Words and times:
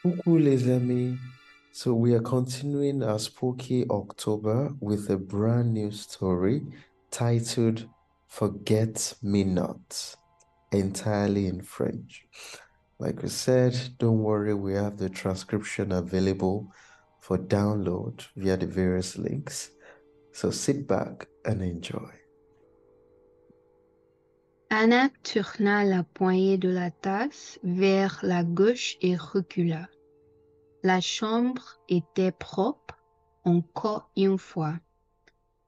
Coucou 0.00 0.38
les 0.38 0.70
amis. 0.70 1.18
So 1.72 1.92
we 1.92 2.14
are 2.14 2.20
continuing 2.20 3.02
our 3.02 3.18
spooky 3.18 3.84
October 3.90 4.70
with 4.78 5.10
a 5.10 5.16
brand 5.16 5.74
new 5.74 5.90
story 5.90 6.62
titled 7.10 7.84
Forget 8.28 9.14
Me 9.24 9.42
Not, 9.42 10.14
entirely 10.70 11.48
in 11.48 11.62
French. 11.62 12.24
Like 13.00 13.24
we 13.24 13.28
said, 13.28 13.76
don't 13.98 14.20
worry, 14.20 14.54
we 14.54 14.74
have 14.74 14.98
the 14.98 15.08
transcription 15.08 15.90
available 15.90 16.72
for 17.18 17.36
download 17.36 18.24
via 18.36 18.56
the 18.56 18.66
various 18.66 19.18
links. 19.18 19.70
So 20.30 20.52
sit 20.52 20.86
back 20.86 21.26
and 21.44 21.60
enjoy. 21.60 22.08
Anna 24.70 25.08
tourna 25.22 25.82
la 25.82 26.04
poignée 26.04 26.58
de 26.58 26.68
la 26.68 26.90
tasse 26.90 27.58
vers 27.62 28.20
la 28.22 28.44
gauche 28.44 28.98
et 29.00 29.16
recula. 29.16 29.88
La 30.82 31.00
chambre 31.00 31.80
était 31.88 32.32
propre 32.32 32.98
encore 33.44 34.10
une 34.14 34.36
fois. 34.36 34.74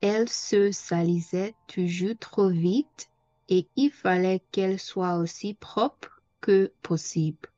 Elle 0.00 0.28
se 0.28 0.70
salissait 0.70 1.56
toujours 1.66 2.14
trop 2.20 2.48
vite 2.48 3.10
et 3.48 3.66
il 3.74 3.90
fallait 3.90 4.44
qu'elle 4.52 4.78
soit 4.78 5.16
aussi 5.16 5.54
propre 5.54 6.22
que 6.40 6.72
possible. 6.82 7.48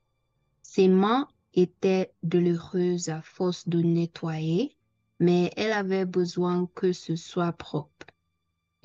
Ses 0.62 0.88
mains 0.88 1.28
étaient 1.52 2.12
douloureuses 2.23 3.10
à 3.10 3.20
force 3.20 3.68
de 3.68 3.82
nettoyer, 3.82 4.74
mais 5.20 5.52
elle 5.56 5.73
avait 5.73 6.06
besoin 6.06 6.66
que 6.74 6.95
ce 6.95 7.14
soit 7.14 7.52
propre. 7.52 8.05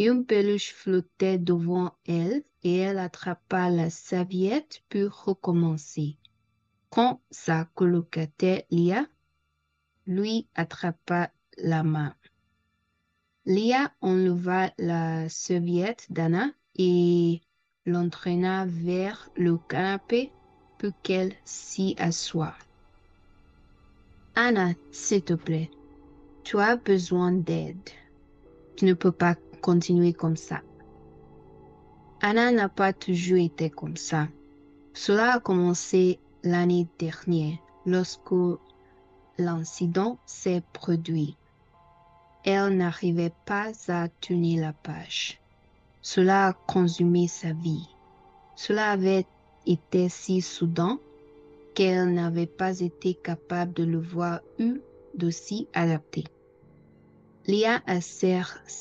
Une 0.04 0.26
peluche 0.26 0.73
flottait 0.73 1.38
devant 1.38 1.94
elle 2.08 2.41
et 2.64 2.78
elle 2.78 2.98
attrapa 2.98 3.70
la 3.70 3.91
serviette 3.91 4.82
pour 4.90 5.26
recommencer. 5.26 6.18
Quand 6.90 7.22
sa 7.30 7.66
colocataire 7.76 8.64
Lia 8.72 9.05
lui 10.08 10.48
attrapa 10.55 11.29
la 11.60 11.84
main. 11.84 12.16
Lia 13.46 13.94
enleva 14.02 14.72
la 14.79 15.29
serviette 15.29 16.07
d'Anna 16.10 16.49
et 16.74 17.40
l'entraîna 17.85 18.66
vers 18.66 19.29
le 19.35 19.60
canapé 19.70 20.32
pour 20.79 20.99
qu'elle 21.04 21.35
s'y 21.46 21.94
assoie. 21.99 22.55
Anna, 24.34 24.72
s'il 24.90 25.22
te 25.22 25.34
plaît, 25.34 25.70
tu 26.44 26.57
as 26.57 26.76
besoin 26.76 27.32
d'aide. 27.32 27.91
Tu 28.76 28.85
ne 28.85 28.96
peux 28.96 29.12
pas 29.12 29.35
continuer 29.62 30.13
comme 30.13 30.37
ça. 30.37 30.62
Anna 32.21 32.51
n'a 32.51 32.70
pas 32.70 32.93
toujours 32.93 33.37
été 33.37 33.70
comme 33.70 33.98
ça. 33.98 34.27
Cela 34.93 35.34
a 35.34 35.40
commencé 35.40 36.20
l'année 36.43 36.87
dernière 36.99 37.57
lorsque 37.85 38.34
l'incident 39.37 40.20
s'est 40.26 40.63
produit. 40.73 41.37
Elle 42.43 42.77
n'arrivait 42.77 43.34
pas 43.45 43.71
à 43.87 44.07
tenir 44.09 44.62
la 44.62 44.73
page. 44.73 45.39
Cela 46.01 46.48
a 46.48 46.54
consumé 46.54 47.27
sa 47.27 47.54
vie. 47.54 47.87
Cela 48.55 48.91
avait 48.91 49.26
été 49.65 50.09
si 50.09 50.41
soudain 50.41 50.99
qu'elle 51.76 52.13
n'avait 52.13 52.48
pas 52.48 52.79
été 52.79 53.13
capable 53.13 53.73
de 53.73 53.84
le 53.84 53.99
voir 53.99 54.41
ou 54.59 54.77
de 55.15 55.29
s'y 55.29 55.67
adapter. 55.73 56.26
Lia 57.48 57.82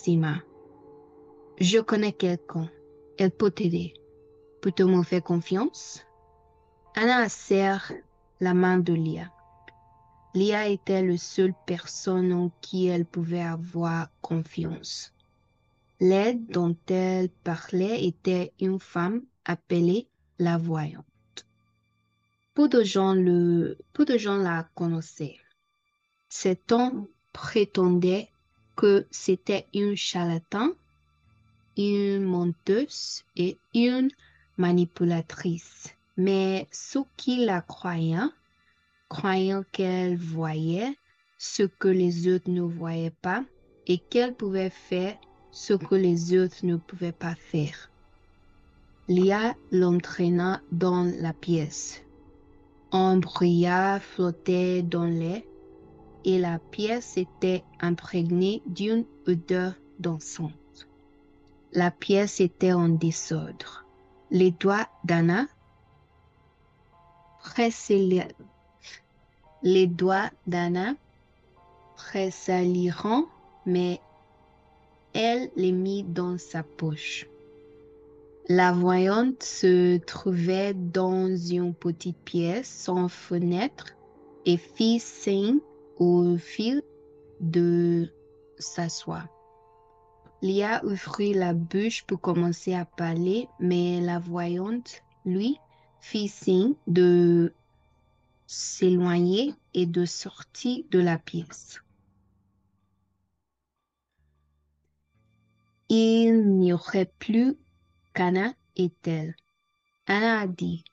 mains. 0.09 0.43
Je 1.61 1.79
connais 1.79 2.15
quelqu'un. 2.15 2.71
Elle 3.19 3.31
peut 3.31 3.51
t'aider. 3.51 3.93
Peux-tu 4.63 4.85
me 4.85 5.03
faire 5.03 5.23
confiance? 5.23 6.03
Anna 6.97 7.29
serre 7.29 7.93
la 8.41 8.55
main 8.55 8.79
de 8.79 8.95
Lia. 8.95 9.31
Lia 10.35 10.69
était 10.69 11.03
la 11.03 11.19
seule 11.19 11.53
personne 11.67 12.33
en 12.33 12.51
qui 12.63 12.87
elle 12.87 13.05
pouvait 13.05 13.43
avoir 13.43 14.09
confiance. 14.23 15.13
L'aide 16.01 16.47
dont 16.47 16.75
elle 16.89 17.29
parlait 17.29 18.07
était 18.07 18.53
une 18.59 18.81
femme 18.81 19.23
appelée 19.45 20.09
la 20.39 20.57
voyante. 20.57 21.05
Peu 22.55 22.71
de 22.71 22.83
gens, 22.83 23.13
le, 23.13 23.77
peu 23.93 24.07
de 24.07 24.17
gens 24.17 24.39
la 24.39 24.67
connaissaient. 24.75 25.37
Cet 26.31 26.73
homme 26.73 27.07
prétendait 27.35 28.31
que 28.77 29.07
c'était 29.11 29.67
une 29.75 29.95
charlatan 29.95 30.71
une 31.89 32.25
menteuse 32.25 33.23
et 33.37 33.59
une 33.75 34.11
manipulatrice. 34.57 35.95
Mais 36.17 36.69
ceux 36.71 37.05
qui 37.17 37.45
la 37.45 37.61
croyaient, 37.63 38.29
croyant 39.09 39.63
qu'elle 39.73 40.17
voyait 40.17 40.97
ce 41.39 41.63
que 41.63 41.89
les 41.89 42.29
autres 42.29 42.51
ne 42.51 42.63
voyaient 42.63 43.17
pas 43.23 43.45
et 43.87 43.99
qu'elle 43.99 44.35
pouvait 44.35 44.71
faire 44.71 45.17
ce 45.51 45.75
que 45.75 45.95
les 45.95 46.39
autres 46.39 46.65
ne 46.65 46.77
pouvaient 46.77 47.13
pas 47.13 47.35
faire. 47.35 47.91
Lia 49.09 49.55
l'entraîna 49.73 50.63
dans 50.71 51.03
la 51.21 51.33
pièce. 51.33 52.03
Un 52.93 53.17
brouillard 53.17 54.03
flottait 54.03 54.83
dans 54.83 55.07
l'air 55.07 55.43
et 56.25 56.39
la 56.39 56.59
pièce 56.59 57.17
était 57.17 57.65
imprégnée 57.81 58.63
d'une 58.67 59.05
odeur 59.27 59.75
d'encens. 59.99 60.53
La 61.73 61.93
pièce 61.93 62.41
était 62.41 62.73
en 62.73 62.89
désordre. 62.89 63.85
Les 64.31 64.51
doigts 64.51 64.89
d'Anna 65.05 65.47
pressaient 67.39 67.99
les 72.65 72.91
mais 73.67 74.01
elle 75.13 75.51
les 75.55 75.71
mit 75.71 76.03
dans 76.03 76.39
sa 76.39 76.65
poche. 76.65 77.29
La 78.49 78.73
voyante 78.73 79.45
se 79.45 79.99
trouvait 79.99 80.75
dans 80.75 81.37
une 81.37 81.73
petite 81.73 82.19
pièce 82.19 82.69
sans 82.69 83.09
fenêtre 83.09 83.95
et 84.45 84.57
fit 84.57 84.99
signe 84.99 85.61
au 85.99 86.37
fil 86.37 86.83
de 87.39 88.09
s'asseoir. 88.59 89.29
Lia 90.43 90.83
ouvrit 90.85 91.35
la 91.35 91.53
bouche 91.53 92.03
pour 92.05 92.21
commencer 92.21 92.75
à 92.75 92.87
parler, 92.87 93.47
mais 93.59 94.01
la 94.01 94.19
voyante, 94.19 95.03
lui, 95.27 95.59
fit 96.01 96.29
signe 96.29 96.75
de 96.87 97.53
s'éloigner 98.47 99.55
et 99.75 99.85
de 99.87 100.07
sortir 100.07 100.83
de 100.91 100.99
la 100.99 101.19
pièce. 101.19 101.81
Il 105.91 106.57
n'y 106.57 106.73
aurait 106.73 107.13
plus 107.19 107.57
qu'Anna 108.15 108.55
et 108.77 108.91
elle. 109.05 109.35
Anna 110.07 110.41
a 110.41 110.47
dit, 110.47 110.85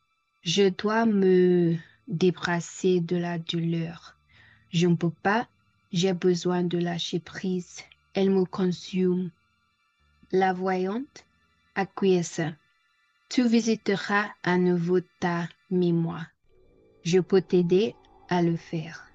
je 0.42 0.70
dois 0.70 1.06
me 1.06 1.78
débrasser 2.08 3.00
de 3.00 3.16
la 3.16 3.38
douleur. 3.40 4.18
Je 4.72 4.88
ne 4.88 4.96
peux 4.96 5.10
pas, 5.10 5.48
j'ai 5.92 6.14
besoin 6.14 6.64
de 6.64 6.78
lâcher 6.78 7.20
prise. 7.20 7.80
Elle 8.14 8.32
me 8.32 8.44
consume. 8.46 9.32
La 10.34 10.52
voyante 10.52 11.26
acquiesça. 11.74 12.52
Tu 13.30 13.48
visiteras 13.48 14.26
à 14.44 14.58
nouveau 14.58 15.00
ta 15.22 15.48
mémoire. 15.72 16.26
Je 17.04 17.20
peux 17.22 17.40
t'aider 17.40 17.96
à 18.28 18.42
le 18.42 18.58
faire. 18.58 19.10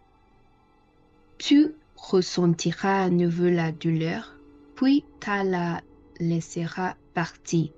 Tu 1.37 1.75
ressentiras 1.97 3.03
à 3.03 3.11
nouveau 3.11 3.50
la 3.50 3.73
douleur, 3.73 4.39
puis 4.75 5.05
tu 5.21 5.28
la 5.28 5.83
laisseras 6.19 6.95
partir. 7.12 7.71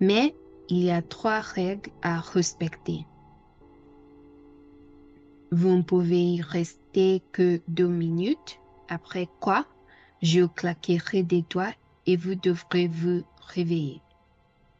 Mais 0.00 0.34
il 0.68 0.82
y 0.82 0.90
a 0.90 1.02
trois 1.02 1.38
règles 1.38 1.92
à 2.02 2.18
respecter. 2.18 3.06
Vous 5.52 5.70
ne 5.70 5.82
pouvez 5.82 6.32
y 6.32 6.42
rester 6.42 7.22
que 7.30 7.60
deux 7.68 7.86
minutes, 7.86 8.58
après 8.88 9.28
quoi 9.38 9.66
je 10.20 10.46
claquerai 10.46 11.22
des 11.22 11.44
doigts 11.48 11.74
et 12.06 12.16
vous 12.16 12.34
devrez 12.34 12.88
vous 12.88 13.22
réveiller. 13.40 14.00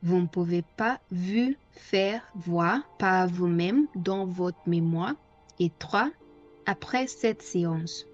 Vous 0.02 0.20
ne 0.20 0.26
pouvez 0.26 0.62
pas 0.76 1.00
vous 1.10 1.54
faire 1.72 2.22
voir 2.34 2.80
par 2.98 3.28
vous-même 3.28 3.86
dans 3.94 4.26
votre 4.26 4.58
mémoire. 4.66 5.14
Et 5.58 5.70
trois, 5.78 6.10
après 6.66 7.06
cette 7.06 7.42
séance, 7.42 8.06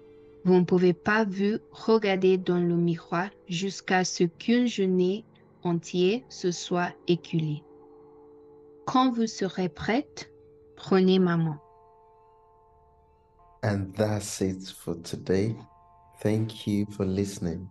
vous 0.45 0.55
ne 0.55 0.63
pouvez 0.63 0.93
pas 0.93 1.25
vous 1.25 1.57
regarder 1.71 2.37
dans 2.37 2.59
le 2.59 2.75
miroir 2.75 3.29
jusqu'à 3.47 4.03
ce 4.03 4.23
qu'une 4.23 4.67
journée 4.67 5.23
entière 5.63 6.21
se 6.29 6.51
soit 6.51 6.91
écoulée. 7.07 7.63
Quand 8.85 9.11
vous 9.11 9.27
serez 9.27 9.69
prête, 9.69 10.31
prenez 10.75 11.19
ma 11.19 11.37
main. 11.37 11.59
And 13.63 13.93
that's 13.95 14.41
it 14.41 14.67
for 14.67 14.95
today. 15.03 15.55
Thank 16.21 16.67
you 16.67 16.85
for 16.91 17.05
listening. 17.05 17.69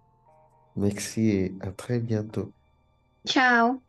Merci 0.77 1.29
et 1.31 1.55
à 1.61 1.71
très 1.71 1.99
bientôt. 2.01 2.51
Ciao 3.27 3.83